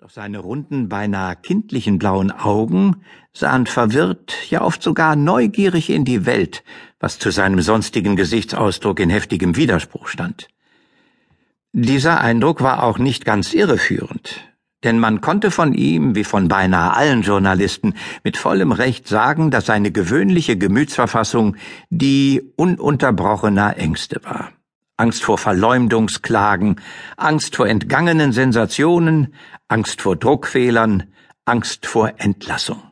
[0.00, 3.02] Doch seine runden, beinahe kindlichen blauen Augen
[3.32, 6.62] sahen verwirrt, ja oft sogar neugierig in die Welt,
[7.00, 10.46] was zu seinem sonstigen Gesichtsausdruck in heftigem Widerspruch stand.
[11.72, 14.44] Dieser Eindruck war auch nicht ganz irreführend,
[14.84, 19.66] denn man konnte von ihm, wie von beinahe allen Journalisten, mit vollem Recht sagen, dass
[19.66, 21.56] seine gewöhnliche Gemütsverfassung
[21.90, 24.52] die ununterbrochener Ängste war.
[24.98, 26.80] Angst vor Verleumdungsklagen,
[27.16, 29.32] Angst vor entgangenen Sensationen,
[29.68, 31.04] Angst vor Druckfehlern,
[31.44, 32.82] Angst vor Entlassung.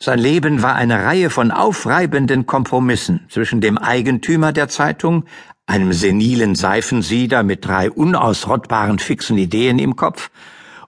[0.00, 5.24] Sein Leben war eine Reihe von aufreibenden Kompromissen zwischen dem Eigentümer der Zeitung,
[5.66, 10.30] einem senilen Seifensieder mit drei unausrottbaren fixen Ideen im Kopf,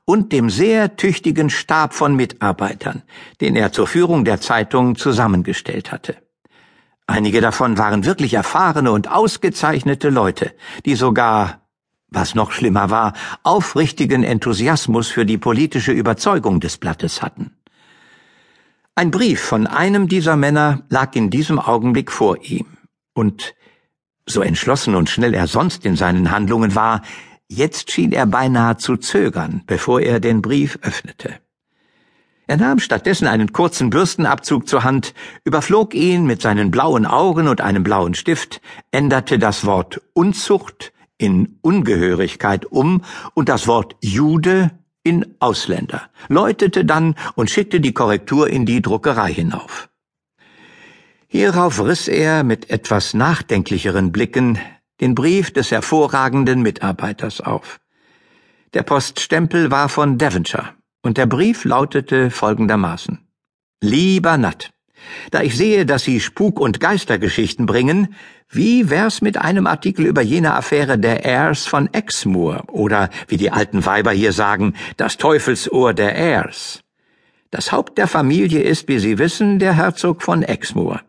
[0.05, 3.03] und dem sehr tüchtigen Stab von Mitarbeitern,
[3.41, 6.17] den er zur Führung der Zeitung zusammengestellt hatte.
[7.07, 10.53] Einige davon waren wirklich erfahrene und ausgezeichnete Leute,
[10.85, 11.63] die sogar,
[12.09, 17.53] was noch schlimmer war, aufrichtigen Enthusiasmus für die politische Überzeugung des Blattes hatten.
[18.97, 22.67] Ein Brief von einem dieser Männer lag in diesem Augenblick vor ihm,
[23.13, 23.55] und
[24.27, 27.03] so entschlossen und schnell er sonst in seinen Handlungen war,
[27.49, 31.35] jetzt schien er beinahe zu zögern, bevor er den Brief öffnete.
[32.49, 37.61] Er nahm stattdessen einen kurzen Bürstenabzug zur Hand, überflog ihn mit seinen blauen Augen und
[37.61, 38.61] einem blauen Stift,
[38.93, 43.03] änderte das Wort Unzucht in Ungehörigkeit um
[43.35, 44.71] und das Wort Jude
[45.03, 49.89] in Ausländer, läutete dann und schickte die Korrektur in die Druckerei hinauf.
[51.27, 54.59] Hierauf riss er mit etwas nachdenklicheren Blicken
[55.01, 57.81] den Brief des hervorragenden Mitarbeiters auf.
[58.73, 63.19] Der Poststempel war von Devonshire und der Brief lautete folgendermaßen
[63.81, 64.71] Lieber Nat,
[65.31, 68.15] da ich sehe, dass Sie Spuk- und Geistergeschichten bringen,
[68.51, 73.51] wie wär's mit einem Artikel über jene Affäre der Heirs von Exmoor oder, wie die
[73.51, 76.83] alten Weiber hier sagen, das Teufelsohr der Heirs?
[77.51, 81.01] Das Haupt der Familie ist, wie Sie wissen, der Herzog von Exmoor.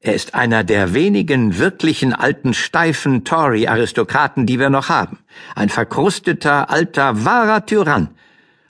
[0.00, 5.18] Er ist einer der wenigen wirklichen alten steifen Tory-Aristokraten, die wir noch haben.
[5.54, 8.15] Ein verkrusteter, alter, wahrer Tyrann,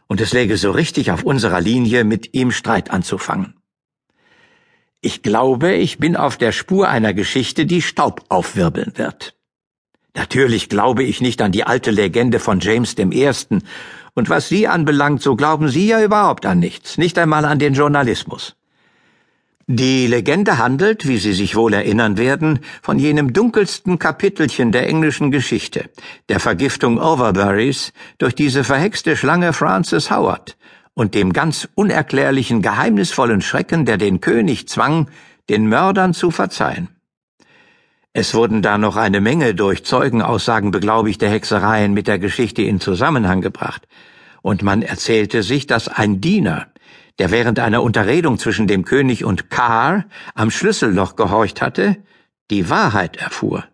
[0.06, 3.54] und es läge so richtig auf unserer Linie, mit ihm Streit anzufangen.
[5.00, 9.36] Ich glaube, ich bin auf der Spur einer Geschichte, die Staub aufwirbeln wird.
[10.14, 13.30] Natürlich glaube ich nicht an die alte Legende von James I.
[14.14, 17.74] Und was Sie anbelangt, so glauben Sie ja überhaupt an nichts, nicht einmal an den
[17.74, 18.56] Journalismus.
[19.68, 25.32] Die Legende handelt, wie Sie sich wohl erinnern werden, von jenem dunkelsten Kapitelchen der englischen
[25.32, 25.90] Geschichte,
[26.28, 30.56] der Vergiftung Overburys durch diese verhexte Schlange Frances Howard
[30.94, 35.10] und dem ganz unerklärlichen geheimnisvollen Schrecken, der den König zwang,
[35.48, 36.88] den Mördern zu verzeihen.
[38.12, 43.40] Es wurden da noch eine Menge durch Zeugenaussagen beglaubigte Hexereien mit der Geschichte in Zusammenhang
[43.40, 43.88] gebracht,
[44.42, 46.68] und man erzählte sich, dass ein Diener,
[47.18, 50.04] der während einer Unterredung zwischen dem König und Kar
[50.34, 51.96] am Schlüsselloch gehorcht hatte,
[52.50, 53.64] die Wahrheit erfuhr.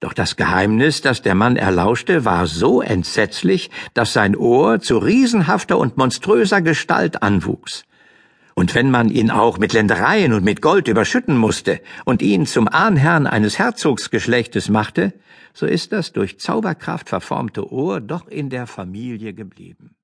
[0.00, 5.78] Doch das Geheimnis, das der Mann erlauschte, war so entsetzlich, dass sein Ohr zu riesenhafter
[5.78, 7.84] und monströser Gestalt anwuchs.
[8.54, 12.68] Und wenn man ihn auch mit Ländereien und mit Gold überschütten musste und ihn zum
[12.68, 15.12] Ahnherrn eines Herzogsgeschlechtes machte,
[15.52, 19.95] so ist das durch Zauberkraft verformte Ohr doch in der Familie geblieben.